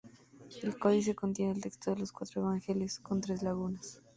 El 0.63 0.79
códice 0.79 1.13
contiene 1.13 1.51
el 1.51 1.61
texto 1.61 1.91
de 1.91 1.97
los 1.97 2.11
cuatro 2.11 2.41
Evangelios, 2.41 2.97
con 3.01 3.21
tres 3.21 3.43
lagunas. 3.43 4.01